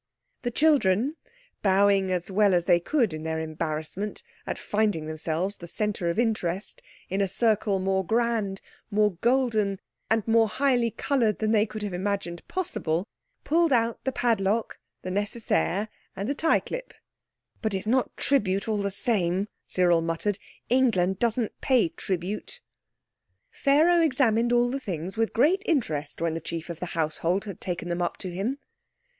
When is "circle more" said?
7.27-8.03